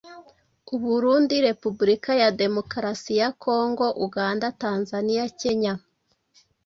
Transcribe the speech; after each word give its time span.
u 0.75 0.77
Burundi, 0.83 1.35
Repubulika 1.49 2.11
ya 2.21 2.29
Demokarasi 2.41 3.11
ya 3.21 3.29
Kongo, 3.43 3.85
Uganda, 4.05 4.47
Tanzania, 4.61 5.23
Kenya 5.39 5.73